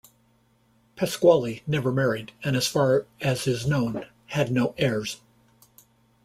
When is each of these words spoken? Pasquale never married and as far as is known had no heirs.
Pasquale 0.95 1.61
never 1.67 1.91
married 1.91 2.31
and 2.43 2.55
as 2.55 2.65
far 2.65 3.05
as 3.21 3.45
is 3.45 3.67
known 3.67 4.07
had 4.29 4.51
no 4.51 4.73
heirs. 4.79 5.21